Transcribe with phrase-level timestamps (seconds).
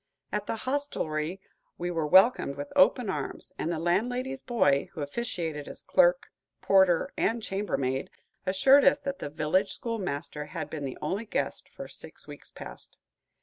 [0.31, 1.39] At the hostlery
[1.77, 7.13] we were welcomed with open arms, and the landlady's boy, who officiated as clerk, porter,
[7.17, 8.09] and chambermaid,
[8.43, 12.97] assured us that the village schoolmaster had been the only guest for six weeks past.